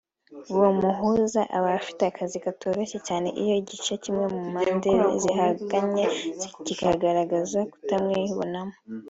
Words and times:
uwo 0.53 0.69
muhuza 0.79 1.41
aba 1.57 1.69
afite 1.79 2.01
akazi 2.07 2.37
katoroshye 2.45 2.97
cyane 3.07 3.27
iyo 3.41 3.53
igice 3.61 3.93
kimwe 4.03 4.25
mu 4.33 4.41
mpande 4.51 4.89
zihanganye 5.21 6.05
kigaragaza 6.65 7.59
kutamwibonamo 7.71 8.75